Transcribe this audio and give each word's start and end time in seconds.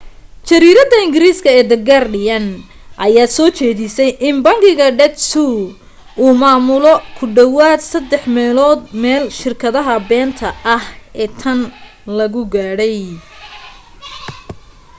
jariiradda 0.47 0.97
ingiriiska 1.05 1.49
ee 1.57 1.65
the 1.71 1.79
guardian 1.89 2.45
ayaa 3.05 3.33
soo 3.35 3.49
jeedisay 3.57 4.11
in 4.27 4.35
bangiga 4.45 4.87
deutsche 4.99 5.41
uu 6.23 6.33
maamulo 6.41 6.91
ku 7.15 7.23
dhowaad 7.35 7.79
saddex 7.91 8.23
meelood 8.35 8.79
meel 9.01 9.23
shirkadaha 9.39 9.95
beenta 10.09 10.47
ah 10.75 10.85
ee 11.21 11.29
tan 11.41 11.59
lagu 12.17 12.41
gaadhay 12.53 12.99